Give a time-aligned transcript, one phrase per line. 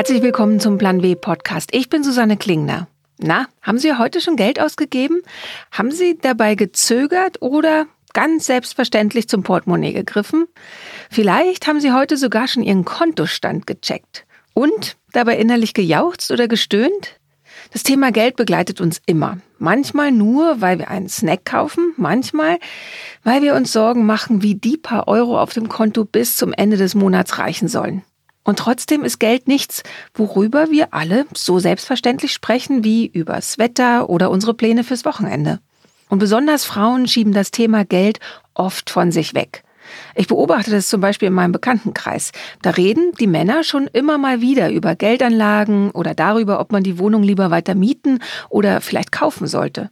[0.00, 1.74] Herzlich willkommen zum Plan W Podcast.
[1.74, 2.88] Ich bin Susanne Klingner.
[3.18, 5.20] Na, haben Sie heute schon Geld ausgegeben?
[5.70, 10.46] Haben Sie dabei gezögert oder ganz selbstverständlich zum Portemonnaie gegriffen?
[11.10, 14.24] Vielleicht haben Sie heute sogar schon Ihren Kontostand gecheckt
[14.54, 17.20] und dabei innerlich gejauchzt oder gestöhnt?
[17.74, 19.36] Das Thema Geld begleitet uns immer.
[19.58, 22.58] Manchmal nur, weil wir einen Snack kaufen, manchmal,
[23.22, 26.78] weil wir uns Sorgen machen, wie die paar Euro auf dem Konto bis zum Ende
[26.78, 28.02] des Monats reichen sollen.
[28.44, 29.82] Und trotzdem ist Geld nichts,
[30.14, 35.60] worüber wir alle so selbstverständlich sprechen wie übers Wetter oder unsere Pläne fürs Wochenende.
[36.08, 38.18] Und besonders Frauen schieben das Thema Geld
[38.54, 39.62] oft von sich weg.
[40.14, 42.32] Ich beobachte das zum Beispiel in meinem Bekanntenkreis.
[42.62, 46.98] Da reden die Männer schon immer mal wieder über Geldanlagen oder darüber, ob man die
[46.98, 49.90] Wohnung lieber weiter mieten oder vielleicht kaufen sollte.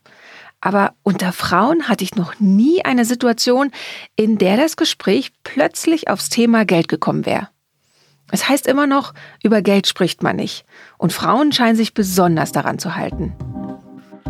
[0.61, 3.71] Aber unter Frauen hatte ich noch nie eine Situation,
[4.17, 7.49] in der das Gespräch plötzlich aufs Thema Geld gekommen wäre.
[8.31, 10.65] Es heißt immer noch, über Geld spricht man nicht.
[10.99, 13.35] Und Frauen scheinen sich besonders daran zu halten.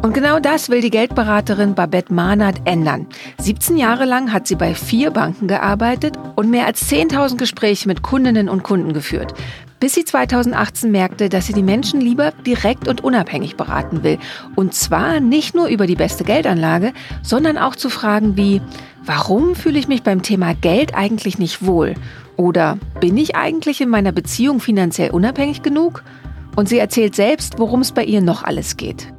[0.02, 3.08] Und genau das will die Geldberaterin Babette Mahnert ändern.
[3.38, 8.02] 17 Jahre lang hat sie bei vier Banken gearbeitet und mehr als 10.000 Gespräche mit
[8.02, 9.34] Kundinnen und Kunden geführt.
[9.80, 14.18] Bis sie 2018 merkte, dass sie die Menschen lieber direkt und unabhängig beraten will.
[14.54, 18.60] Und zwar nicht nur über die beste Geldanlage, sondern auch zu Fragen wie,
[19.04, 21.94] warum fühle ich mich beim Thema Geld eigentlich nicht wohl?
[22.38, 26.04] Oder bin ich eigentlich in meiner Beziehung finanziell unabhängig genug?
[26.54, 29.12] Und sie erzählt selbst, worum es bei ihr noch alles geht.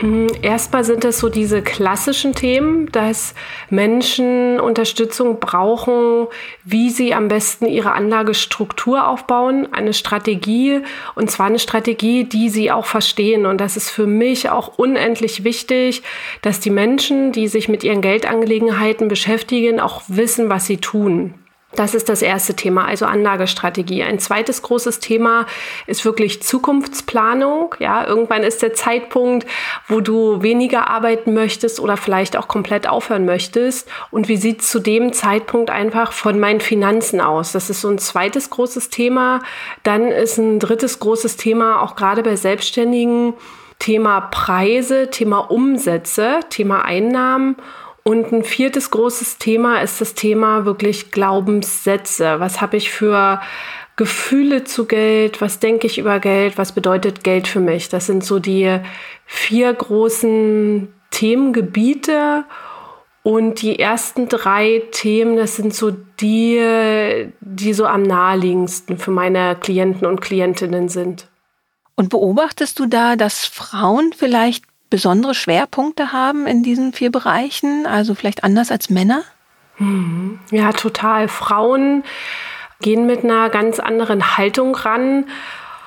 [0.00, 3.34] Mm, erstmal sind es so diese klassischen Themen, dass
[3.68, 6.28] Menschen Unterstützung brauchen,
[6.64, 10.80] wie sie am besten ihre Anlagestruktur aufbauen, eine Strategie
[11.14, 13.44] und zwar eine Strategie, die sie auch verstehen.
[13.44, 16.02] Und das ist für mich auch unendlich wichtig,
[16.40, 21.34] dass die Menschen, die sich mit ihren Geldangelegenheiten beschäftigen, auch wissen, was sie tun.
[21.72, 24.02] Das ist das erste Thema, also Anlagestrategie.
[24.02, 25.46] Ein zweites großes Thema
[25.86, 27.76] ist wirklich Zukunftsplanung.
[27.78, 29.46] Ja, irgendwann ist der Zeitpunkt,
[29.86, 33.88] wo du weniger arbeiten möchtest oder vielleicht auch komplett aufhören möchtest.
[34.10, 37.52] Und wie sieht zu dem Zeitpunkt einfach von meinen Finanzen aus?
[37.52, 39.40] Das ist so ein zweites großes Thema.
[39.84, 43.34] Dann ist ein drittes großes Thema, auch gerade bei Selbstständigen,
[43.78, 47.56] Thema Preise, Thema Umsätze, Thema Einnahmen
[48.10, 52.40] und ein viertes großes Thema ist das Thema wirklich Glaubenssätze.
[52.40, 53.40] Was habe ich für
[53.94, 55.40] Gefühle zu Geld?
[55.40, 56.58] Was denke ich über Geld?
[56.58, 57.88] Was bedeutet Geld für mich?
[57.88, 58.80] Das sind so die
[59.26, 62.46] vier großen Themengebiete.
[63.22, 69.54] Und die ersten drei Themen, das sind so die, die so am naheliegendsten für meine
[69.54, 71.28] Klienten und Klientinnen sind.
[71.94, 78.14] Und beobachtest du da, dass Frauen vielleicht besondere Schwerpunkte haben in diesen vier Bereichen, also
[78.14, 79.22] vielleicht anders als Männer?
[79.78, 80.38] Mhm.
[80.50, 81.28] Ja, total.
[81.28, 82.04] Frauen
[82.80, 85.26] gehen mit einer ganz anderen Haltung ran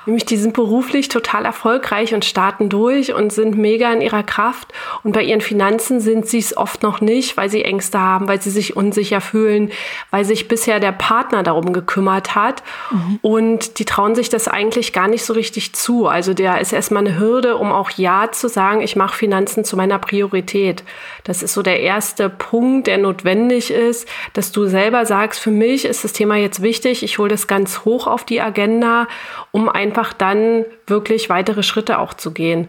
[0.06, 4.72] Nämlich die sind beruflich total erfolgreich und starten durch und sind mega in ihrer Kraft.
[5.02, 8.40] Und bei ihren Finanzen sind sie es oft noch nicht, weil sie Ängste haben, weil
[8.40, 9.70] sie sich unsicher fühlen,
[10.10, 12.62] weil sich bisher der Partner darum gekümmert hat.
[12.90, 13.18] Mhm.
[13.22, 16.06] Und die trauen sich das eigentlich gar nicht so richtig zu.
[16.06, 19.76] Also der ist erstmal eine Hürde, um auch Ja zu sagen, ich mache Finanzen zu
[19.76, 20.84] meiner Priorität.
[21.24, 25.84] Das ist so der erste Punkt, der notwendig ist, dass du selber sagst, für mich
[25.86, 29.06] ist das Thema jetzt wichtig, ich hole das ganz hoch auf die Agenda,
[29.50, 32.68] um ein einfach dann wirklich weitere Schritte auch zu gehen.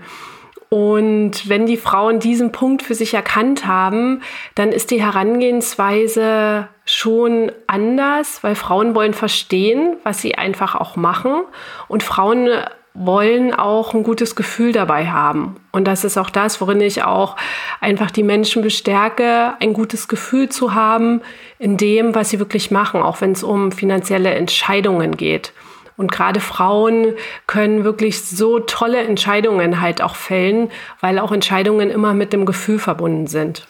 [0.70, 4.22] Und wenn die Frauen diesen Punkt für sich erkannt haben,
[4.56, 11.44] dann ist die Herangehensweise schon anders, weil Frauen wollen verstehen, was sie einfach auch machen.
[11.88, 12.50] Und Frauen
[12.94, 15.58] wollen auch ein gutes Gefühl dabei haben.
[15.72, 17.36] Und das ist auch das, worin ich auch
[17.82, 21.22] einfach die Menschen bestärke, ein gutes Gefühl zu haben
[21.60, 25.52] in dem, was sie wirklich machen, auch wenn es um finanzielle Entscheidungen geht.
[25.98, 27.14] Und gerade Frauen
[27.48, 30.70] können wirklich so tolle Entscheidungen halt auch fällen,
[31.00, 33.66] weil auch Entscheidungen immer mit dem Gefühl verbunden sind.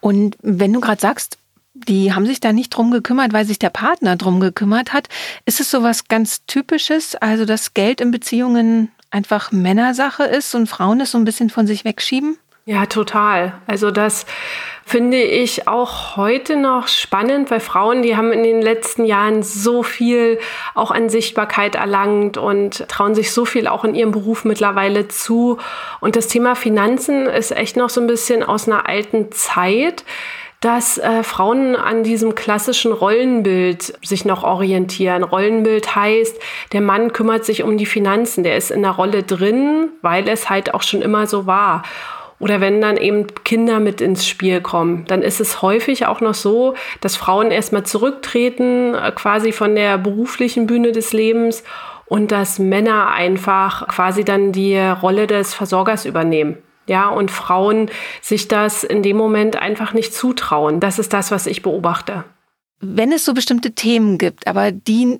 [0.00, 1.38] Und wenn du gerade sagst,
[1.74, 5.08] die haben sich da nicht drum gekümmert, weil sich der Partner drum gekümmert hat.
[5.44, 10.68] Ist es so was ganz Typisches, also dass Geld in Beziehungen einfach Männersache ist und
[10.68, 12.36] Frauen es so ein bisschen von sich wegschieben?
[12.66, 13.60] Ja, total.
[13.66, 14.24] Also das
[14.86, 19.82] finde ich auch heute noch spannend, weil Frauen, die haben in den letzten Jahren so
[19.82, 20.38] viel
[20.74, 25.58] auch an Sichtbarkeit erlangt und trauen sich so viel auch in ihrem Beruf mittlerweile zu.
[26.00, 30.04] Und das Thema Finanzen ist echt noch so ein bisschen aus einer alten Zeit
[30.60, 35.22] dass äh, Frauen an diesem klassischen Rollenbild sich noch orientieren.
[35.22, 36.40] Rollenbild heißt,
[36.72, 40.48] der Mann kümmert sich um die Finanzen, der ist in der Rolle drin, weil es
[40.48, 41.82] halt auch schon immer so war.
[42.44, 46.34] Oder wenn dann eben Kinder mit ins Spiel kommen, dann ist es häufig auch noch
[46.34, 51.64] so, dass Frauen erstmal zurücktreten, äh, quasi von der beruflichen Bühne des Lebens
[52.04, 56.58] und dass Männer einfach quasi dann die Rolle des Versorgers übernehmen.
[56.86, 60.80] Ja, und Frauen sich das in dem Moment einfach nicht zutrauen.
[60.80, 62.24] Das ist das, was ich beobachte.
[62.78, 65.18] Wenn es so bestimmte Themen gibt, aber die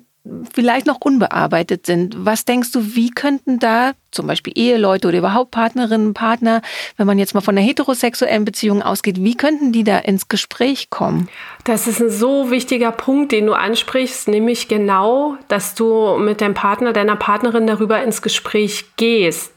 [0.53, 2.15] vielleicht noch unbearbeitet sind.
[2.17, 6.61] Was denkst du, wie könnten da zum Beispiel Eheleute oder überhaupt Partnerinnen, Partner,
[6.97, 10.89] wenn man jetzt mal von einer heterosexuellen Beziehung ausgeht, wie könnten die da ins Gespräch
[10.89, 11.29] kommen?
[11.65, 16.53] Das ist ein so wichtiger Punkt, den du ansprichst, nämlich genau, dass du mit deinem
[16.53, 19.51] Partner, deiner Partnerin darüber ins Gespräch gehst.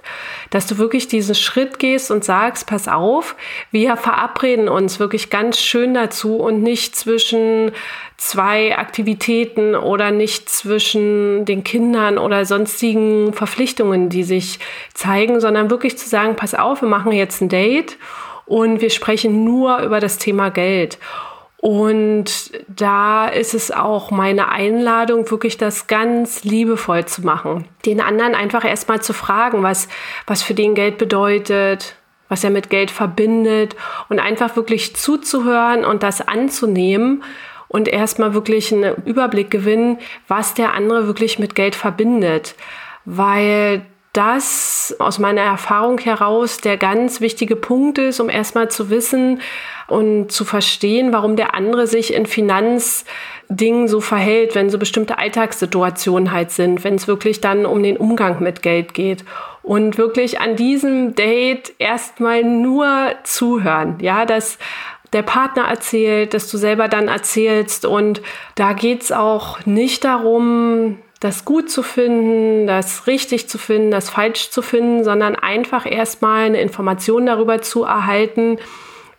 [0.51, 3.37] Dass du wirklich diesen Schritt gehst und sagst, pass auf,
[3.71, 7.73] wir verabreden uns wirklich ganz schön dazu und nicht zwischen
[8.19, 14.48] zwei Aktivitäten oder nicht zwischen den Kindern oder sonstigen Verpflichtungen, die sich
[14.95, 17.99] zeigen, sondern wirklich zu sagen, pass auf, wir machen jetzt ein Date
[18.47, 20.99] und wir sprechen nur über das Thema Geld.
[21.61, 27.67] Und da ist es auch meine Einladung, wirklich das ganz liebevoll zu machen.
[27.85, 29.89] Den anderen einfach erstmal zu fragen, was,
[30.27, 31.97] was für den Geld bedeutet,
[32.29, 33.75] was er mit Geld verbindet
[34.09, 37.25] und einfach wirklich zuzuhören und das anzunehmen
[37.67, 39.99] und erstmal wirklich einen Überblick gewinnen,
[40.29, 42.55] was der andere wirklich mit Geld verbindet.
[43.05, 43.83] Weil
[44.13, 49.41] das aus meiner Erfahrung heraus der ganz wichtige Punkt ist, um erstmal zu wissen
[49.87, 56.33] und zu verstehen, warum der andere sich in Finanzdingen so verhält, wenn so bestimmte Alltagssituationen
[56.33, 59.25] halt sind, wenn es wirklich dann um den Umgang mit Geld geht.
[59.63, 63.99] Und wirklich an diesem Date erstmal nur zuhören.
[64.01, 64.59] Ja, dass
[65.13, 67.85] der Partner erzählt, dass du selber dann erzählst.
[67.85, 68.23] Und
[68.55, 74.51] da geht's auch nicht darum, das gut zu finden, das richtig zu finden, das falsch
[74.51, 78.59] zu finden, sondern einfach erstmal eine Information darüber zu erhalten,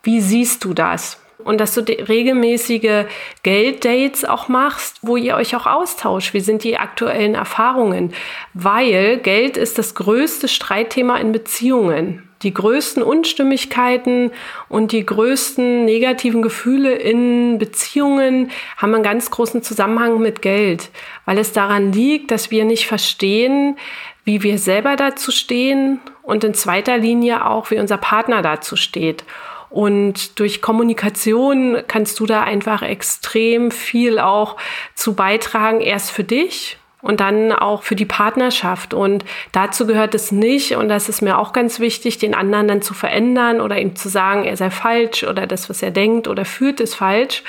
[0.03, 1.21] wie siehst du das?
[1.43, 3.05] Und dass du regelmäßige
[3.43, 6.33] Gelddates auch machst, wo ihr euch auch austauscht.
[6.33, 8.13] Wie sind die aktuellen Erfahrungen?
[8.53, 14.31] Weil Geld ist das größte Streitthema in Beziehungen die größten Unstimmigkeiten
[14.69, 20.89] und die größten negativen Gefühle in Beziehungen haben einen ganz großen Zusammenhang mit Geld,
[21.25, 23.77] weil es daran liegt, dass wir nicht verstehen,
[24.23, 29.25] wie wir selber dazu stehen und in zweiter Linie auch, wie unser Partner dazu steht.
[29.69, 34.55] Und durch Kommunikation kannst du da einfach extrem viel auch
[34.95, 38.93] zu beitragen, erst für dich und dann auch für die Partnerschaft.
[38.93, 42.81] Und dazu gehört es nicht, und das ist mir auch ganz wichtig, den anderen dann
[42.81, 46.45] zu verändern oder ihm zu sagen, er sei falsch oder das, was er denkt oder
[46.45, 47.43] fühlt, ist falsch,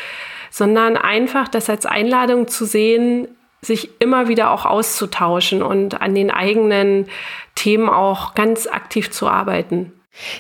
[0.51, 3.29] sondern einfach das als Einladung zu sehen,
[3.63, 7.09] sich immer wieder auch auszutauschen und an den eigenen
[7.55, 9.93] Themen auch ganz aktiv zu arbeiten.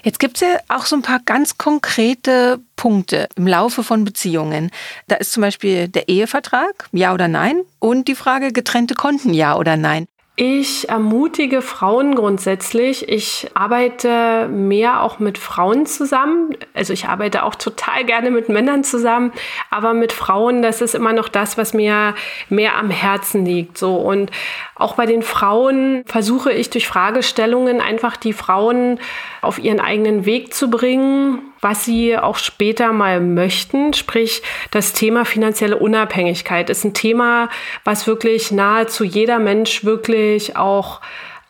[0.02, 4.70] Jetzt gibt es ja auch so ein paar ganz konkrete Punkte im Laufe von Beziehungen.
[5.06, 9.54] Da ist zum Beispiel der Ehevertrag, ja oder nein, und die Frage getrennte Konten, ja
[9.58, 10.06] oder nein.
[10.36, 13.06] Ich ermutige Frauen grundsätzlich.
[13.06, 16.56] Ich arbeite mehr auch mit Frauen zusammen.
[16.72, 19.32] Also ich arbeite auch total gerne mit Männern zusammen,
[19.68, 22.14] aber mit Frauen, das ist immer noch das, was mir
[22.48, 23.76] mehr am Herzen liegt.
[23.76, 24.30] So und
[24.74, 28.98] auch bei den Frauen versuche ich durch Fragestellungen einfach die Frauen
[29.42, 33.92] auf ihren eigenen Weg zu bringen, was sie auch später mal möchten.
[33.92, 37.48] Sprich, das Thema finanzielle Unabhängigkeit ist ein Thema,
[37.84, 41.00] was wirklich nahezu jeder Mensch wirklich auch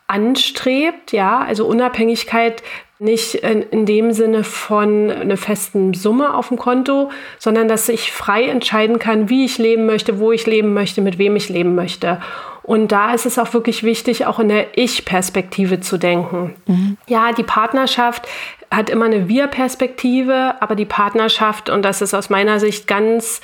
[0.07, 1.11] anstrebt.
[1.13, 2.61] Ja, also Unabhängigkeit
[2.99, 8.11] nicht in, in, dem Sinne von einer festen Summe auf dem Konto, sondern dass ich
[8.11, 11.73] frei entscheiden kann, wie ich leben möchte, wo ich leben möchte, mit wem ich leben
[11.73, 12.21] möchte.
[12.61, 16.53] Und da ist es auch wirklich wichtig, auch in der Ich-Perspektive zu denken.
[16.67, 16.97] Mhm.
[17.07, 18.27] Ja, die Partnerschaft
[18.71, 23.41] hat immer eine Wir-Perspektive, aber die Partnerschaft, und das ist aus meiner Sicht ganz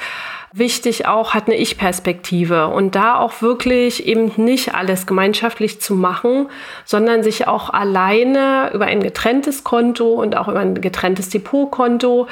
[0.54, 2.68] wichtig auch, hat eine Ich-Perspektive.
[2.68, 6.48] Und da auch wirklich eben nicht alles gemeinschaftlich zu machen,
[6.86, 12.28] sondern sich auch alleine über ein getrenntes Konto und auch über ein getrenntes Depotkonto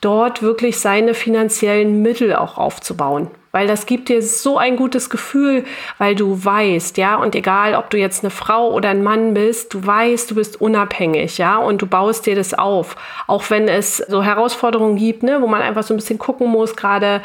[0.00, 5.64] dort wirklich seine finanziellen Mittel auch aufzubauen weil das gibt dir so ein gutes Gefühl,
[5.98, 9.74] weil du weißt, ja, und egal, ob du jetzt eine Frau oder ein Mann bist,
[9.74, 13.98] du weißt, du bist unabhängig, ja, und du baust dir das auf, auch wenn es
[13.98, 17.20] so Herausforderungen gibt, ne, wo man einfach so ein bisschen gucken muss, gerade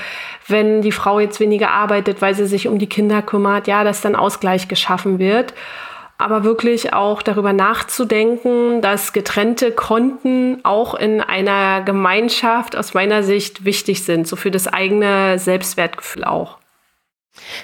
[0.48, 4.02] wenn die Frau jetzt weniger arbeitet, weil sie sich um die Kinder kümmert, ja, dass
[4.02, 5.54] dann Ausgleich geschaffen wird
[6.18, 13.66] aber wirklich auch darüber nachzudenken, dass getrennte Konten auch in einer Gemeinschaft aus meiner Sicht
[13.66, 16.58] wichtig sind, so für das eigene Selbstwertgefühl auch.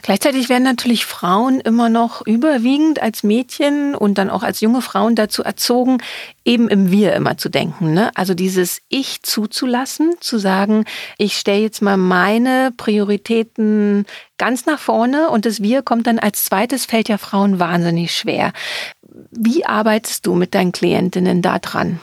[0.01, 5.15] Gleichzeitig werden natürlich Frauen immer noch überwiegend als Mädchen und dann auch als junge Frauen
[5.15, 5.97] dazu erzogen,
[6.45, 7.93] eben im Wir immer zu denken.
[7.93, 8.11] Ne?
[8.15, 10.85] Also dieses Ich zuzulassen, zu sagen,
[11.17, 14.05] ich stelle jetzt mal meine Prioritäten
[14.37, 18.51] ganz nach vorne und das Wir kommt dann als zweites, fällt ja Frauen wahnsinnig schwer.
[19.31, 21.99] Wie arbeitest du mit deinen Klientinnen da dran?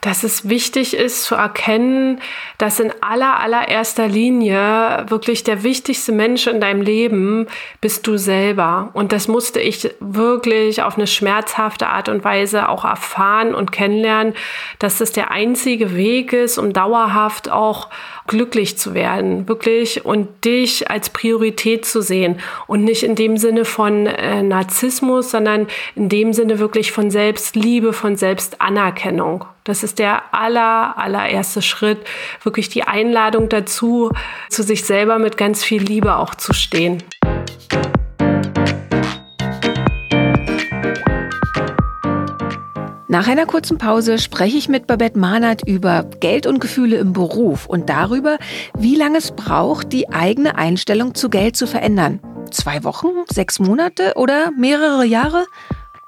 [0.00, 2.20] Dass es wichtig ist zu erkennen,
[2.56, 7.48] dass in aller, allererster Linie wirklich der wichtigste Mensch in deinem Leben
[7.80, 8.90] bist du selber.
[8.92, 14.34] Und das musste ich wirklich auf eine schmerzhafte Art und Weise auch erfahren und kennenlernen,
[14.78, 17.88] dass das der einzige Weg ist, um dauerhaft auch
[18.28, 23.64] glücklich zu werden, wirklich und dich als Priorität zu sehen und nicht in dem Sinne
[23.64, 25.66] von äh, Narzissmus, sondern
[25.96, 29.44] in dem Sinne wirklich von Selbstliebe, von Selbstanerkennung.
[29.64, 31.98] Das ist der aller, allererste Schritt,
[32.42, 34.12] wirklich die Einladung dazu,
[34.48, 37.02] zu sich selber mit ganz viel Liebe auch zu stehen.
[43.10, 47.64] Nach einer kurzen Pause spreche ich mit Babette Mahnert über Geld und Gefühle im Beruf
[47.64, 48.36] und darüber,
[48.76, 52.20] wie lange es braucht, die eigene Einstellung zu Geld zu verändern.
[52.50, 55.46] Zwei Wochen, sechs Monate oder mehrere Jahre?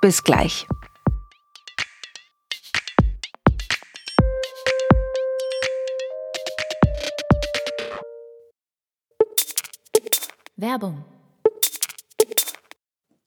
[0.03, 0.67] Bis gleich.
[10.57, 11.03] Werbung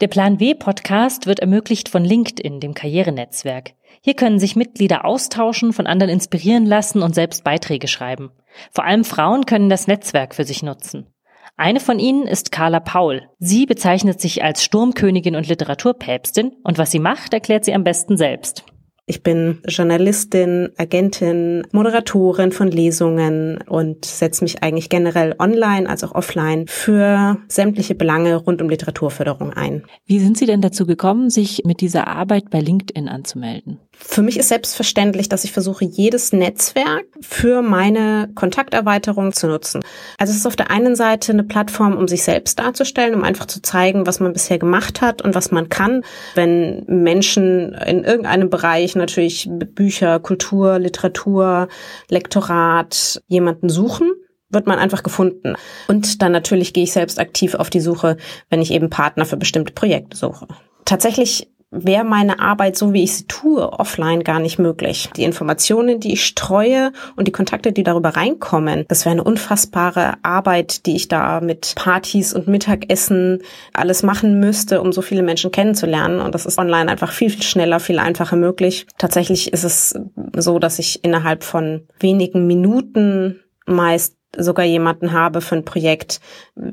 [0.03, 3.71] der Plan W Podcast wird ermöglicht von LinkedIn, dem Karrierenetzwerk.
[4.01, 8.29] Hier können sich Mitglieder austauschen, von anderen inspirieren lassen und selbst Beiträge schreiben.
[8.73, 11.07] Vor allem Frauen können das Netzwerk für sich nutzen.
[11.55, 13.29] Eine von ihnen ist Carla Paul.
[13.39, 18.17] Sie bezeichnet sich als Sturmkönigin und Literaturpäpstin und was sie macht, erklärt sie am besten
[18.17, 18.65] selbst.
[19.05, 26.15] Ich bin Journalistin, Agentin, Moderatorin von Lesungen und setze mich eigentlich generell online als auch
[26.15, 29.83] offline für sämtliche Belange rund um Literaturförderung ein.
[30.05, 33.79] Wie sind Sie denn dazu gekommen, sich mit dieser Arbeit bei LinkedIn anzumelden?
[33.95, 39.83] Für mich ist selbstverständlich, dass ich versuche, jedes Netzwerk für meine Kontakterweiterung zu nutzen.
[40.17, 43.45] Also es ist auf der einen Seite eine Plattform, um sich selbst darzustellen, um einfach
[43.45, 46.03] zu zeigen, was man bisher gemacht hat und was man kann.
[46.35, 51.67] Wenn Menschen in irgendeinem Bereich natürlich Bücher, Kultur, Literatur,
[52.09, 54.11] Lektorat jemanden suchen,
[54.49, 55.55] wird man einfach gefunden.
[55.87, 58.17] Und dann natürlich gehe ich selbst aktiv auf die Suche,
[58.49, 60.47] wenn ich eben Partner für bestimmte Projekte suche.
[60.85, 65.09] Tatsächlich wäre meine Arbeit, so wie ich sie tue, offline gar nicht möglich.
[65.17, 70.13] Die Informationen, die ich streue und die Kontakte, die darüber reinkommen, das wäre eine unfassbare
[70.21, 73.39] Arbeit, die ich da mit Partys und Mittagessen
[73.73, 76.19] alles machen müsste, um so viele Menschen kennenzulernen.
[76.21, 78.85] Und das ist online einfach viel, viel schneller, viel einfacher möglich.
[78.97, 79.95] Tatsächlich ist es
[80.35, 86.19] so, dass ich innerhalb von wenigen Minuten meist sogar jemanden habe für ein Projekt.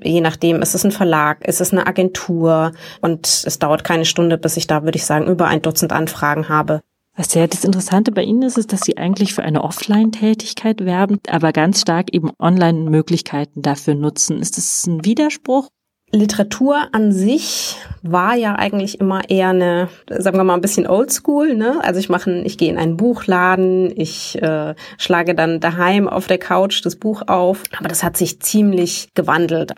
[0.02, 4.38] Je nachdem, ist es ein Verlag, ist es eine Agentur und es dauert keine Stunde,
[4.38, 6.81] bis ich da, würde ich sagen, über ein Dutzend Anfragen habe.
[7.17, 11.19] Was ja das Interessante bei Ihnen ist, ist, dass Sie eigentlich für eine Offline-Tätigkeit werben,
[11.29, 14.40] aber ganz stark eben Online-Möglichkeiten dafür nutzen.
[14.40, 15.69] Ist das ein Widerspruch?
[16.12, 21.55] Literatur an sich war ja eigentlich immer eher eine, sagen wir mal, ein bisschen oldschool.
[21.55, 21.79] Ne?
[21.83, 26.38] Also ich mache, ich gehe in einen Buchladen, ich äh, schlage dann daheim auf der
[26.38, 27.62] Couch das Buch auf.
[27.79, 29.75] Aber das hat sich ziemlich gewandelt.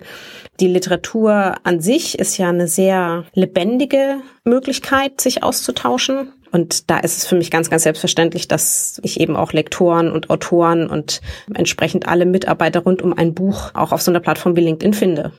[0.61, 6.33] Die Literatur an sich ist ja eine sehr lebendige Möglichkeit, sich auszutauschen.
[6.51, 10.31] Und da ist es für mich ganz, ganz selbstverständlich, dass ich eben auch Lektoren und
[10.31, 11.21] Autoren und
[11.55, 15.33] entsprechend alle Mitarbeiter rund um ein Buch auch auf so einer Plattform wie LinkedIn finde.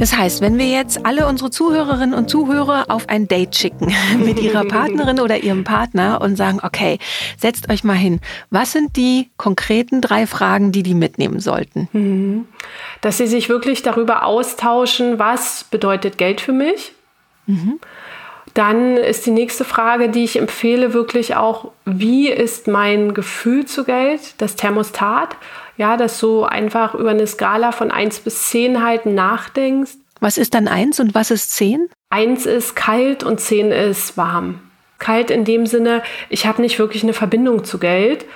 [0.00, 4.40] Das heißt, wenn wir jetzt alle unsere Zuhörerinnen und Zuhörer auf ein Date schicken mit
[4.40, 6.98] ihrer Partnerin oder ihrem Partner und sagen, okay,
[7.36, 8.18] setzt euch mal hin.
[8.48, 11.90] Was sind die konkreten drei Fragen, die die mitnehmen sollten?
[11.92, 12.46] Mhm.
[13.02, 16.92] Dass sie sich wirklich darüber austauschen, was bedeutet Geld für mich?
[17.44, 17.78] Mhm.
[18.54, 23.84] Dann ist die nächste Frage, die ich empfehle, wirklich auch, wie ist mein Gefühl zu
[23.84, 25.36] Geld, das Thermostat?
[25.80, 29.92] Ja, dass du einfach über eine Skala von 1 bis 10 halt nachdenkst.
[30.20, 31.88] Was ist dann 1 und was ist 10?
[32.10, 34.60] 1 ist kalt und 10 ist warm.
[34.98, 38.26] Kalt in dem Sinne, ich habe nicht wirklich eine Verbindung zu Geld.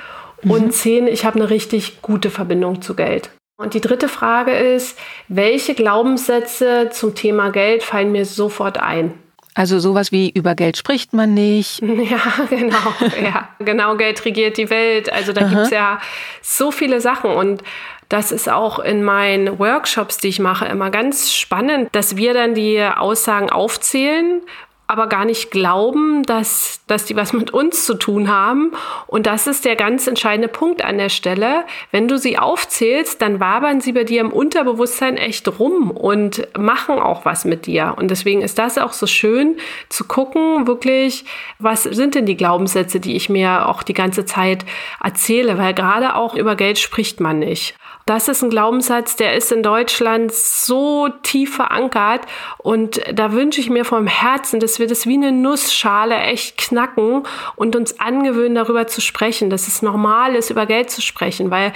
[0.41, 0.51] Mhm.
[0.53, 3.29] Und 10, ich habe eine richtig gute Verbindung zu Geld.
[3.59, 4.99] Und die dritte Frage ist,
[5.29, 9.13] welche Glaubenssätze zum Thema Geld fallen mir sofort ein?
[9.55, 11.81] Also sowas wie über Geld spricht man nicht.
[11.83, 12.21] Ja,
[12.51, 12.77] genau.
[13.23, 15.13] ja, genau, Geld regiert die Welt.
[15.13, 16.01] Also da gibt es ja
[16.43, 17.31] so viele Sachen.
[17.31, 17.63] Und
[18.09, 22.55] Das ist auch in meinen Workshops, die ich mache, immer ganz spannend, dass wir dann
[22.55, 24.43] die Aussagen aufzählen
[24.87, 28.73] aber gar nicht glauben, dass, dass die was mit uns zu tun haben.
[29.07, 31.65] Und das ist der ganz entscheidende Punkt an der Stelle.
[31.91, 36.99] Wenn du sie aufzählst, dann wabern sie bei dir im Unterbewusstsein echt rum und machen
[36.99, 37.95] auch was mit dir.
[37.97, 39.57] Und deswegen ist das auch so schön
[39.89, 41.25] zu gucken, wirklich,
[41.59, 44.67] was sind denn die Glaubenssätze, die ich mir auch die ganze Zeit
[45.03, 47.75] erzähle, weil gerade auch über Geld spricht man nicht.
[48.07, 52.27] Das ist ein Glaubenssatz, der ist in Deutschland so tief verankert
[52.59, 57.23] und da wünsche ich mir vom Herzen, dass wir das wie eine Nussschale echt knacken
[57.57, 61.73] und uns angewöhnen, darüber zu sprechen, dass es normal ist, über Geld zu sprechen, weil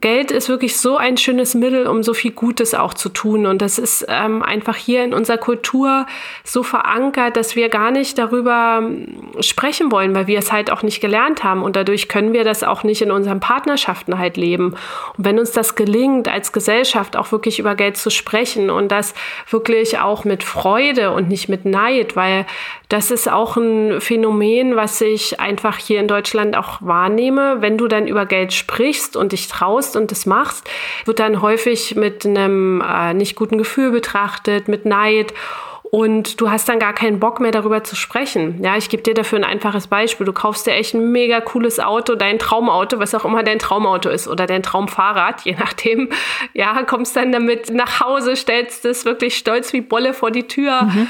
[0.00, 3.62] Geld ist wirklich so ein schönes Mittel, um so viel Gutes auch zu tun und
[3.62, 6.06] das ist ähm, einfach hier in unserer Kultur
[6.42, 10.82] so verankert, dass wir gar nicht darüber ähm, sprechen wollen, weil wir es halt auch
[10.82, 14.74] nicht gelernt haben und dadurch können wir das auch nicht in unseren Partnerschaften halt leben.
[15.16, 19.14] Und wenn uns das gelingt, als Gesellschaft auch wirklich über Geld zu sprechen und das
[19.50, 22.33] wirklich auch mit Freude und nicht mit Neid, weil
[22.88, 27.56] das ist auch ein Phänomen, was ich einfach hier in Deutschland auch wahrnehme.
[27.60, 30.68] Wenn du dann über Geld sprichst und dich traust und das machst,
[31.04, 35.32] wird dann häufig mit einem äh, nicht guten Gefühl betrachtet, mit Neid
[35.94, 38.60] und du hast dann gar keinen Bock mehr darüber zu sprechen.
[38.64, 40.26] Ja, ich gebe dir dafür ein einfaches Beispiel.
[40.26, 44.08] Du kaufst dir echt ein mega cooles Auto, dein Traumauto, was auch immer dein Traumauto
[44.08, 46.08] ist oder dein Traumfahrrad, je nachdem.
[46.52, 50.82] Ja, kommst dann damit nach Hause, stellst es wirklich stolz wie Bolle vor die Tür
[50.82, 51.08] mhm.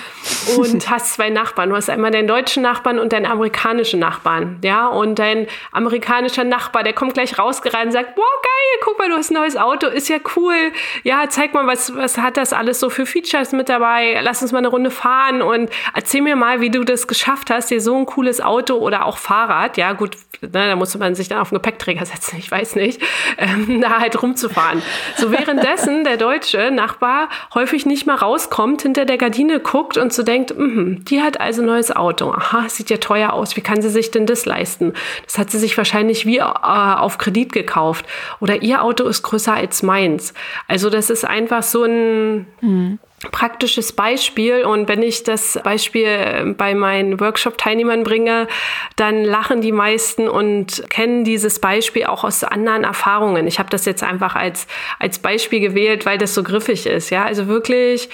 [0.59, 1.71] und hast zwei Nachbarn.
[1.71, 4.59] Du hast einmal deinen deutschen Nachbarn und deinen amerikanischen Nachbarn.
[4.63, 9.09] Ja, und dein amerikanischer Nachbar, der kommt gleich rausgerannt und sagt, boah, geil, guck mal,
[9.09, 10.73] du hast ein neues Auto, ist ja cool.
[11.05, 14.21] Ja, zeig mal, was, was hat das alles so für Features mit dabei?
[14.23, 17.71] Lass uns mal eine Runde fahren und erzähl mir mal, wie du das geschafft hast,
[17.71, 21.29] dir so ein cooles Auto oder auch Fahrrad, ja gut, ne, da musste man sich
[21.29, 23.01] dann auf den Gepäckträger setzen, ich weiß nicht,
[23.39, 24.83] ähm, da halt rumzufahren.
[25.17, 30.23] So währenddessen der deutsche Nachbar häufig nicht mal rauskommt, hinter der Gardine guckt und so
[30.23, 32.33] denkt, mh, die hat also ein neues Auto.
[32.33, 33.57] Aha, sieht ja teuer aus.
[33.57, 34.93] Wie kann sie sich denn das leisten?
[35.25, 38.07] Das hat sie sich wahrscheinlich wie äh, auf Kredit gekauft.
[38.41, 40.35] Oder ihr Auto ist größer als meins.
[40.69, 42.99] Also das ist einfach so ein, mhm
[43.31, 48.49] praktisches Beispiel und wenn ich das Beispiel bei meinen Workshop-Teilnehmern bringe,
[48.97, 53.47] dann lachen die meisten und kennen dieses Beispiel auch aus anderen Erfahrungen.
[53.47, 54.67] Ich habe das jetzt einfach als,
[54.99, 57.11] als Beispiel gewählt, weil das so griffig ist.
[57.11, 58.09] Ja, also wirklich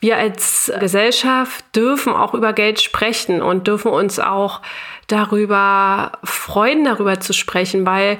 [0.00, 4.62] wir als Gesellschaft dürfen auch über Geld sprechen und dürfen uns auch
[5.08, 8.18] darüber freuen, darüber zu sprechen, weil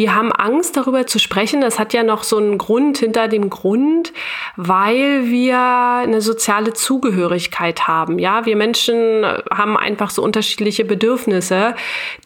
[0.00, 1.60] wir haben Angst, darüber zu sprechen.
[1.60, 4.14] Das hat ja noch so einen Grund hinter dem Grund,
[4.56, 8.18] weil wir eine soziale Zugehörigkeit haben.
[8.18, 11.74] Ja, wir Menschen haben einfach so unterschiedliche Bedürfnisse,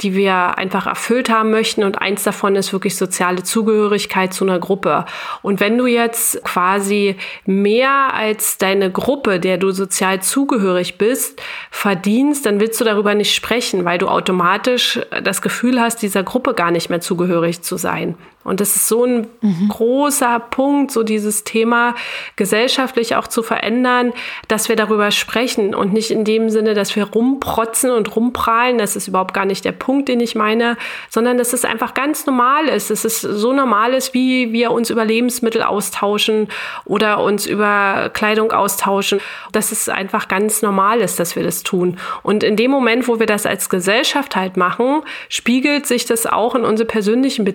[0.03, 1.83] die wir einfach erfüllt haben möchten.
[1.83, 5.05] Und eins davon ist wirklich soziale Zugehörigkeit zu einer Gruppe.
[5.43, 12.47] Und wenn du jetzt quasi mehr als deine Gruppe, der du sozial zugehörig bist, verdienst,
[12.47, 16.71] dann willst du darüber nicht sprechen, weil du automatisch das Gefühl hast, dieser Gruppe gar
[16.71, 18.17] nicht mehr zugehörig zu sein.
[18.45, 19.69] Und das ist so ein mhm.
[19.71, 21.95] großer Punkt, so dieses Thema
[22.37, 24.13] gesellschaftlich auch zu verändern,
[24.49, 28.77] dass wir darüber sprechen und nicht in dem Sinne, dass wir rumprotzen und rumprahlen.
[28.77, 30.77] Das ist überhaupt gar nicht der Punkt, den ich meine,
[31.09, 32.91] sondern dass es einfach ganz normal ist.
[32.91, 36.49] Es ist so normal ist, wie wir uns über Lebensmittel austauschen
[36.85, 39.21] oder uns über Kleidung austauschen.
[39.53, 41.97] Dass es einfach ganz normal ist, dass wir das tun.
[42.23, 46.55] Und in dem Moment, wo wir das als Gesellschaft halt machen, spiegelt sich das auch
[46.55, 47.54] in unsere persönlichen Beziehungen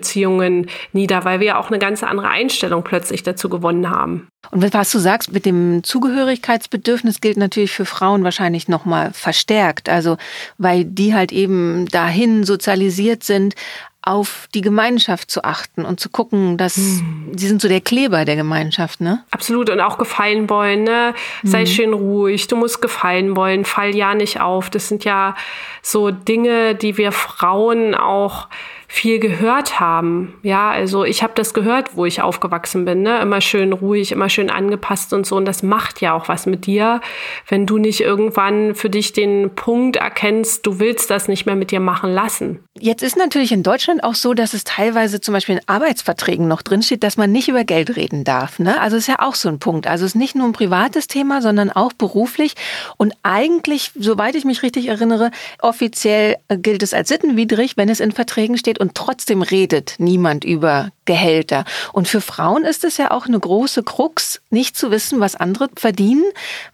[0.92, 4.28] nieder, weil wir auch eine ganz andere Einstellung plötzlich dazu gewonnen haben.
[4.50, 9.88] Und was du sagst mit dem Zugehörigkeitsbedürfnis gilt natürlich für Frauen wahrscheinlich noch mal verstärkt,
[9.88, 10.16] also
[10.58, 13.54] weil die halt eben dahin sozialisiert sind,
[14.02, 17.32] auf die Gemeinschaft zu achten und zu gucken, dass hm.
[17.36, 19.22] sie sind so der Kleber der Gemeinschaft, ne?
[19.30, 21.14] Absolut und auch gefallen wollen, ne?
[21.42, 21.66] Sei hm.
[21.66, 24.70] schön ruhig, du musst gefallen wollen, fall ja nicht auf.
[24.70, 25.36] Das sind ja
[25.82, 28.48] so Dinge, die wir Frauen auch
[28.92, 30.34] viel gehört haben.
[30.42, 33.02] Ja, also ich habe das gehört, wo ich aufgewachsen bin.
[33.02, 33.20] Ne?
[33.20, 35.36] Immer schön ruhig, immer schön angepasst und so.
[35.36, 37.00] Und das macht ja auch was mit dir,
[37.46, 41.70] wenn du nicht irgendwann für dich den Punkt erkennst, du willst das nicht mehr mit
[41.70, 42.64] dir machen lassen.
[42.80, 46.62] Jetzt ist natürlich in Deutschland auch so, dass es teilweise zum Beispiel in Arbeitsverträgen noch
[46.62, 48.58] drinsteht, dass man nicht über Geld reden darf.
[48.58, 48.80] Ne?
[48.80, 49.86] Also ist ja auch so ein Punkt.
[49.86, 52.54] Also es ist nicht nur ein privates Thema, sondern auch beruflich.
[52.96, 58.10] Und eigentlich, soweit ich mich richtig erinnere, offiziell gilt es als sittenwidrig, wenn es in
[58.10, 61.64] Verträgen steht und trotzdem redet niemand über Gehälter.
[61.92, 65.68] Und für Frauen ist es ja auch eine große Krux, nicht zu wissen, was andere
[65.76, 66.24] verdienen,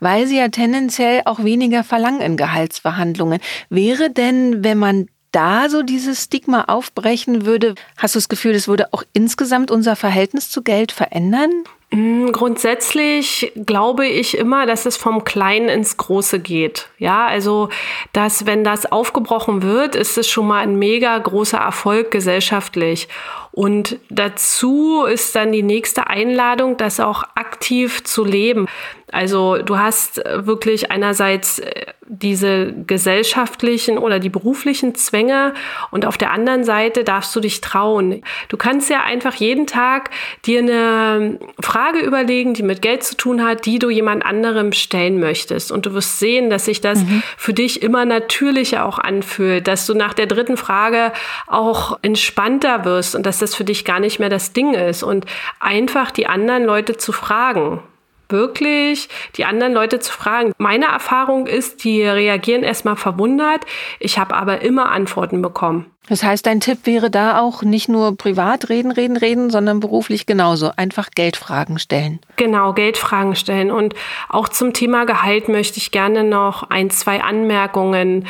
[0.01, 3.40] weil sie ja tendenziell auch weniger verlangen in Gehaltsverhandlungen.
[3.71, 7.75] Wäre denn, wenn man da so dieses Stigma aufbrechen würde?
[7.99, 11.51] Hast du das Gefühl, das würde auch insgesamt unser Verhältnis zu Geld verändern?
[11.90, 16.88] Mm, grundsätzlich glaube ich immer, dass es vom Kleinen ins Große geht.
[16.99, 17.68] Ja, also,
[18.14, 23.09] dass wenn das aufgebrochen wird, ist es schon mal ein mega großer Erfolg gesellschaftlich.
[23.53, 28.66] Und dazu ist dann die nächste Einladung, das auch aktiv zu leben.
[29.12, 35.55] Also du hast wirklich einerseits äh, diese gesellschaftlichen oder die beruflichen Zwänge
[35.90, 38.23] und auf der anderen Seite darfst du dich trauen.
[38.49, 40.11] Du kannst ja einfach jeden Tag
[40.45, 45.19] dir eine Frage überlegen, die mit Geld zu tun hat, die du jemand anderem stellen
[45.21, 45.73] möchtest.
[45.73, 47.23] Und du wirst sehen, dass sich das mhm.
[47.37, 51.12] für dich immer natürlicher auch anfühlt, dass du nach der dritten Frage
[51.47, 55.27] auch entspannter wirst und dass das für dich gar nicht mehr das Ding ist und
[55.61, 57.81] einfach die anderen Leute zu fragen
[58.28, 60.52] wirklich die anderen Leute zu fragen.
[60.58, 63.64] Meine Erfahrung ist, die reagieren erstmal verwundert.
[64.00, 65.86] Ich habe aber immer Antworten bekommen.
[66.08, 70.24] Das heißt, dein Tipp wäre da auch nicht nur privat reden, reden, reden, sondern beruflich
[70.24, 70.70] genauso.
[70.76, 72.20] Einfach Geldfragen stellen.
[72.36, 73.72] Genau, Geldfragen stellen.
[73.72, 73.94] Und
[74.28, 78.26] auch zum Thema Gehalt möchte ich gerne noch ein, zwei Anmerkungen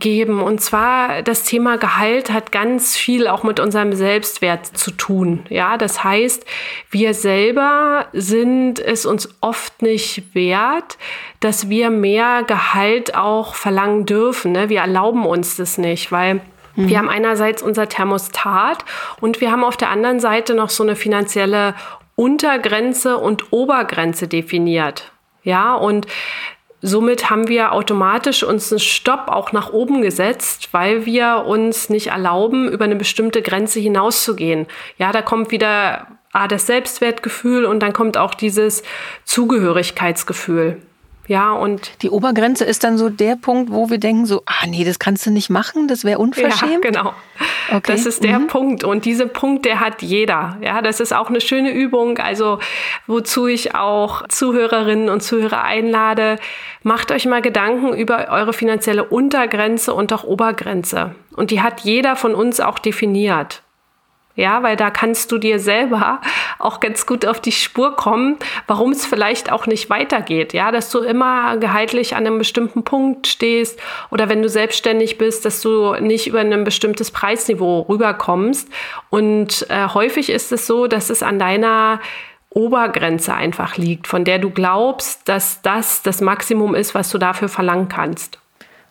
[0.00, 0.40] geben.
[0.40, 5.44] Und zwar das Thema Gehalt hat ganz viel auch mit unserem Selbstwert zu tun.
[5.48, 6.44] Ja, das heißt,
[6.90, 10.98] wir selber sind es uns oft nicht wert,
[11.40, 14.52] dass wir mehr Gehalt auch verlangen dürfen.
[14.52, 14.68] Ne?
[14.68, 16.40] Wir erlauben uns das nicht, weil
[16.74, 16.98] wir mhm.
[16.98, 18.84] haben einerseits unser Thermostat
[19.20, 21.74] und wir haben auf der anderen Seite noch so eine finanzielle
[22.14, 25.12] Untergrenze und Obergrenze definiert.
[25.42, 26.06] Ja, und
[26.80, 32.08] Somit haben wir automatisch uns einen Stopp auch nach oben gesetzt, weil wir uns nicht
[32.08, 34.66] erlauben, über eine bestimmte Grenze hinauszugehen.
[34.96, 38.84] Ja, da kommt wieder ah, das Selbstwertgefühl und dann kommt auch dieses
[39.24, 40.80] Zugehörigkeitsgefühl.
[41.28, 44.84] Ja, und die Obergrenze ist dann so der Punkt, wo wir denken so, ah nee,
[44.84, 46.84] das kannst du nicht machen, das wäre unverschämt.
[46.84, 47.12] Ja, genau.
[47.68, 47.92] Okay.
[47.92, 48.46] Das ist der mhm.
[48.46, 50.56] Punkt und dieser Punkt, der hat jeder.
[50.62, 52.58] Ja, das ist auch eine schöne Übung, also
[53.06, 56.38] wozu ich auch Zuhörerinnen und Zuhörer einlade,
[56.82, 62.16] macht euch mal Gedanken über eure finanzielle Untergrenze und auch Obergrenze und die hat jeder
[62.16, 63.62] von uns auch definiert.
[64.38, 66.20] Ja, weil da kannst du dir selber
[66.60, 68.36] auch ganz gut auf die Spur kommen,
[68.68, 70.52] warum es vielleicht auch nicht weitergeht.
[70.52, 73.80] Ja, dass du immer gehaltlich an einem bestimmten Punkt stehst
[74.12, 78.68] oder wenn du selbstständig bist, dass du nicht über ein bestimmtes Preisniveau rüberkommst.
[79.10, 81.98] Und äh, häufig ist es so, dass es an deiner
[82.50, 87.48] Obergrenze einfach liegt, von der du glaubst, dass das das Maximum ist, was du dafür
[87.48, 88.38] verlangen kannst.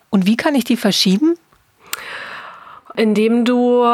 [0.10, 1.36] Und wie kann ich die verschieben?
[2.98, 3.86] Indem du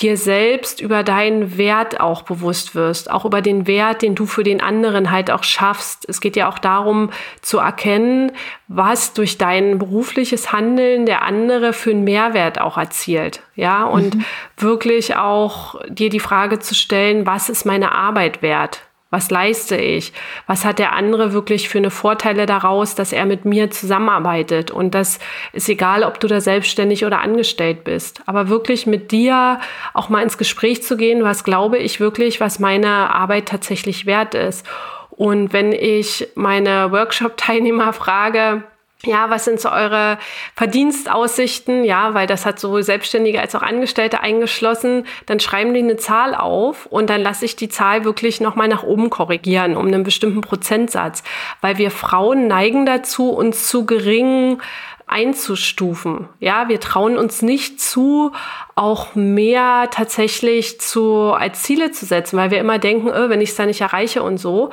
[0.00, 4.44] dir selbst über deinen Wert auch bewusst wirst, auch über den Wert, den du für
[4.44, 6.06] den anderen halt auch schaffst.
[6.08, 7.10] Es geht ja auch darum
[7.40, 8.32] zu erkennen,
[8.68, 13.42] was durch dein berufliches Handeln der andere für einen Mehrwert auch erzielt.
[13.56, 14.24] Ja, und mhm.
[14.58, 18.87] wirklich auch dir die Frage zu stellen, was ist meine Arbeit wert?
[19.10, 20.12] Was leiste ich?
[20.46, 24.70] Was hat der andere wirklich für eine Vorteile daraus, dass er mit mir zusammenarbeitet?
[24.70, 25.18] Und das
[25.54, 28.20] ist egal, ob du da selbstständig oder angestellt bist.
[28.26, 29.60] Aber wirklich mit dir
[29.94, 34.34] auch mal ins Gespräch zu gehen, was glaube ich wirklich, was meine Arbeit tatsächlich wert
[34.34, 34.66] ist.
[35.10, 38.62] Und wenn ich meine Workshop-Teilnehmer frage,
[39.04, 40.18] ja, was sind so eure
[40.56, 41.84] Verdienstaussichten?
[41.84, 45.06] Ja, weil das hat sowohl Selbstständige als auch Angestellte eingeschlossen.
[45.26, 48.82] Dann schreiben die eine Zahl auf und dann lasse ich die Zahl wirklich nochmal nach
[48.82, 51.22] oben korrigieren um einen bestimmten Prozentsatz.
[51.60, 54.60] Weil wir Frauen neigen dazu, uns zu gering
[55.06, 56.28] einzustufen.
[56.40, 58.32] Ja, wir trauen uns nicht zu,
[58.74, 63.50] auch mehr tatsächlich zu, als Ziele zu setzen, weil wir immer denken, öh, wenn ich
[63.50, 64.70] es da nicht erreiche und so.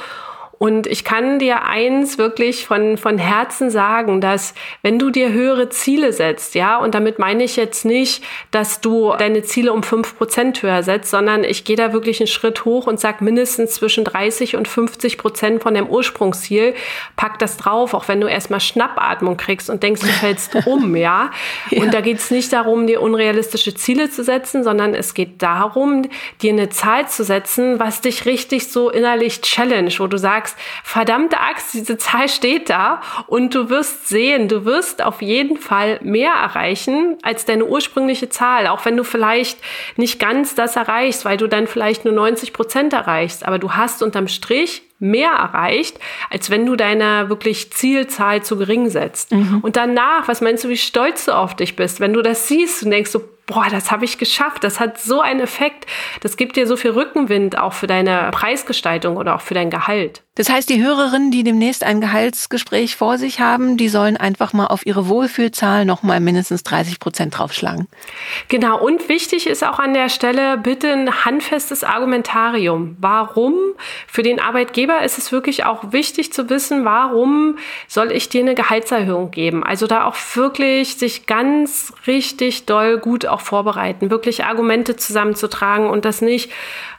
[0.57, 5.69] Und ich kann dir eins wirklich von, von Herzen sagen, dass wenn du dir höhere
[5.69, 10.17] Ziele setzt, ja, und damit meine ich jetzt nicht, dass du deine Ziele um fünf
[10.17, 14.05] Prozent höher setzt, sondern ich gehe da wirklich einen Schritt hoch und sag mindestens zwischen
[14.05, 16.73] 30 und 50 Prozent von deinem Ursprungsziel,
[17.17, 21.31] pack das drauf, auch wenn du erstmal Schnappatmung kriegst und denkst, du fällst um, ja.
[21.69, 21.81] ja.
[21.81, 26.03] Und da geht es nicht darum, dir unrealistische Ziele zu setzen, sondern es geht darum,
[26.41, 30.57] dir eine Zahl zu setzen, was dich richtig so innerlich challenge, wo du sagst, sagst,
[30.83, 35.99] verdammte Axt, diese Zahl steht da und du wirst sehen, du wirst auf jeden Fall
[36.01, 39.59] mehr erreichen als deine ursprüngliche Zahl, auch wenn du vielleicht
[39.97, 44.03] nicht ganz das erreichst, weil du dann vielleicht nur 90 Prozent erreichst, aber du hast
[44.03, 49.33] unterm Strich mehr erreicht, als wenn du deine wirklich Zielzahl zu gering setzt.
[49.33, 49.59] Mhm.
[49.61, 52.83] Und danach, was meinst du, wie stolz du auf dich bist, wenn du das siehst
[52.83, 55.85] und denkst so, boah, das habe ich geschafft, das hat so einen Effekt,
[56.21, 60.21] das gibt dir so viel Rückenwind auch für deine Preisgestaltung oder auch für dein Gehalt.
[60.37, 64.67] Das heißt, die Hörerinnen, die demnächst ein Gehaltsgespräch vor sich haben, die sollen einfach mal
[64.67, 67.87] auf ihre Wohlfühlzahl noch mal mindestens 30 Prozent draufschlagen.
[68.49, 68.77] Genau.
[68.77, 72.97] Und wichtig ist auch an der Stelle bitte ein handfestes Argumentarium.
[72.99, 73.55] Warum?
[74.07, 78.55] Für den Arbeitgeber ist es wirklich auch wichtig zu wissen, warum soll ich dir eine
[78.55, 79.63] Gehaltserhöhung geben?
[79.63, 86.05] Also da auch wirklich sich ganz richtig doll gut auch vorbereiten, wirklich Argumente zusammenzutragen und
[86.05, 86.51] das nicht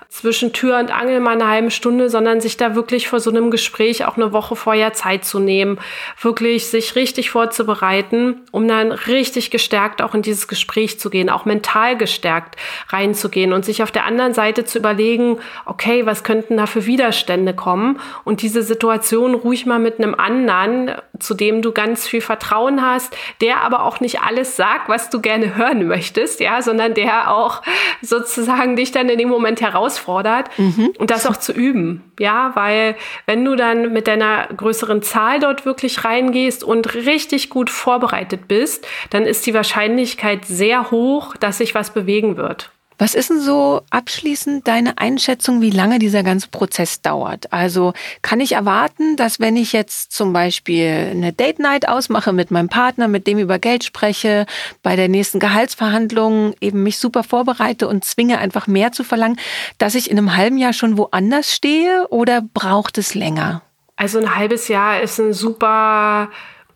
[0.08, 3.50] zwischen Tür und Angel mal eine halbe Stunde, sondern sich da wirklich vor so einem
[3.50, 5.78] Gespräch auch eine Woche vorher Zeit zu nehmen,
[6.20, 11.44] wirklich sich richtig vorzubereiten, um dann richtig gestärkt auch in dieses Gespräch zu gehen, auch
[11.44, 12.56] mental gestärkt
[12.88, 17.52] reinzugehen und sich auf der anderen Seite zu überlegen, okay, was könnten da für Widerstände
[17.52, 18.00] kommen?
[18.24, 23.16] Und diese Situation ruhig mal mit einem anderen, zu dem du ganz viel Vertrauen hast,
[23.40, 27.62] der aber auch nicht alles sagt, was du gerne hören möchtest, ja, sondern der auch
[28.02, 30.92] sozusagen dich dann in dem Moment heraus herausfordert mhm.
[30.98, 32.02] und das auch zu üben.
[32.18, 37.70] Ja, weil wenn du dann mit deiner größeren Zahl dort wirklich reingehst und richtig gut
[37.70, 42.70] vorbereitet bist, dann ist die Wahrscheinlichkeit sehr hoch, dass sich was bewegen wird.
[42.98, 47.52] Was ist denn so abschließend deine Einschätzung, wie lange dieser ganze Prozess dauert?
[47.52, 52.50] Also kann ich erwarten, dass wenn ich jetzt zum Beispiel eine Date Night ausmache mit
[52.50, 54.46] meinem Partner, mit dem über Geld spreche,
[54.82, 59.38] bei der nächsten Gehaltsverhandlung eben mich super vorbereite und zwinge einfach mehr zu verlangen,
[59.76, 63.62] dass ich in einem halben Jahr schon woanders stehe oder braucht es länger?
[63.96, 66.30] Also ein halbes Jahr ist ein super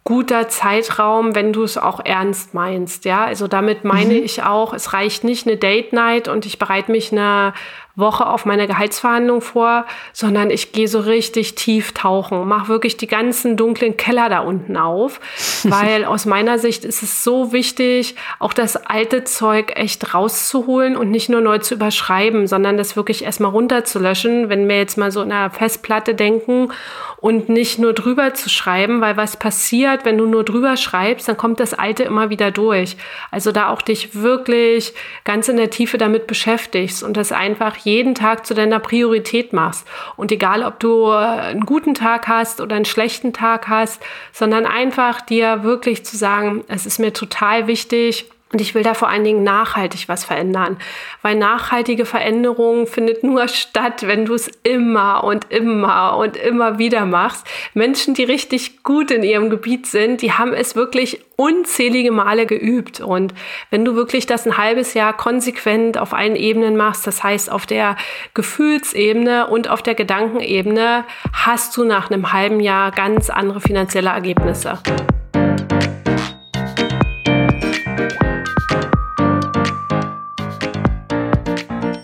[0.05, 3.05] guter Zeitraum, wenn du es auch ernst meinst.
[3.05, 4.25] Ja, also damit meine mhm.
[4.25, 7.53] ich auch, es reicht nicht eine Date Night und ich bereite mich eine
[7.97, 13.07] Woche auf meine Gehaltsverhandlung vor, sondern ich gehe so richtig tief tauchen, mache wirklich die
[13.07, 15.21] ganzen dunklen Keller da unten auf,
[15.65, 21.11] weil aus meiner Sicht ist es so wichtig, auch das alte Zeug echt rauszuholen und
[21.11, 25.23] nicht nur neu zu überschreiben, sondern das wirklich erstmal runterzulöschen, wenn wir jetzt mal so
[25.23, 26.73] in einer Festplatte denken
[27.21, 31.37] und nicht nur drüber zu schreiben, weil was passiert, wenn du nur drüber schreibst, dann
[31.37, 32.97] kommt das Alte immer wieder durch.
[33.31, 38.15] Also da auch dich wirklich ganz in der Tiefe damit beschäftigst und das einfach jeden
[38.15, 39.87] Tag zu deiner Priorität machst.
[40.17, 44.03] Und egal, ob du einen guten Tag hast oder einen schlechten Tag hast,
[44.33, 48.95] sondern einfach dir wirklich zu sagen, es ist mir total wichtig, und ich will da
[48.95, 50.77] vor allen Dingen nachhaltig was verändern,
[51.23, 57.07] weil nachhaltige Veränderung findet nur statt, wenn du es immer und immer und immer wieder
[57.07, 57.47] machst.
[57.75, 63.01] Menschen, die richtig gut in ihrem Gebiet sind, die haben es wirklich unzählige Male geübt.
[63.01, 63.35] Und
[63.71, 67.67] wenn du wirklich das ein halbes Jahr konsequent auf allen Ebenen machst, das heißt auf
[67.67, 67.95] der
[68.35, 74.81] Gefühlsebene und auf der Gedankenebene, hast du nach einem halben Jahr ganz andere finanzielle Ergebnisse.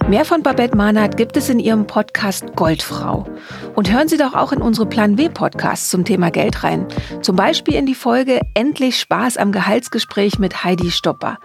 [0.08, 3.26] Mehr von Babette Mahnert gibt es in ihrem Podcast Goldfrau.
[3.74, 6.86] Und hören Sie doch auch in unsere Plan W Podcasts zum Thema Geld rein.
[7.22, 11.38] Zum Beispiel in die Folge Endlich Spaß am Gehaltsgespräch mit Heidi Stopper.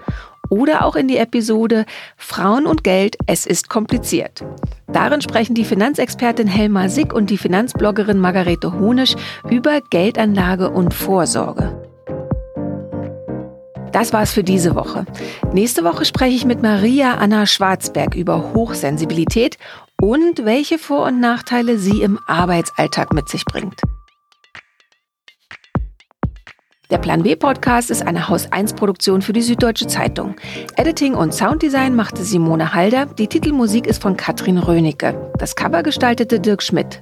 [0.50, 1.86] Oder auch in die Episode
[2.18, 4.46] Frauen und Geld, es ist kompliziert.
[4.94, 9.16] Darin sprechen die Finanzexpertin Helma Sick und die Finanzbloggerin Margarete Honisch
[9.50, 11.81] über Geldanlage und Vorsorge.
[13.92, 15.06] Das war's für diese Woche.
[15.52, 19.58] Nächste Woche spreche ich mit Maria Anna Schwarzberg über Hochsensibilität
[20.02, 23.82] und welche Vor- und Nachteile sie im Arbeitsalltag mit sich bringt.
[26.90, 30.36] Der Plan B Podcast ist eine Haus 1 Produktion für die Süddeutsche Zeitung.
[30.76, 33.06] Editing und Sounddesign machte Simone Halder.
[33.06, 35.32] Die Titelmusik ist von Katrin Rönecke.
[35.38, 37.00] Das Cover gestaltete Dirk Schmidt.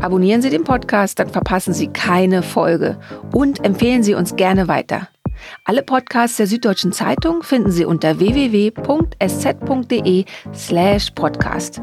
[0.00, 2.98] Abonnieren Sie den Podcast, dann verpassen Sie keine Folge
[3.32, 5.08] und empfehlen Sie uns gerne weiter.
[5.64, 8.74] Alle Podcasts der Süddeutschen Zeitung finden Sie unter www.sz.de
[10.54, 11.80] slash podcast.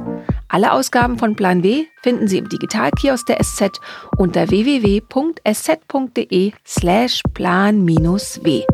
[0.47, 3.79] Alle Ausgaben von Plan W finden Sie im Digitalkiosk der SZ
[4.17, 5.11] unter www.sz.de
[6.65, 8.65] slash plan-w.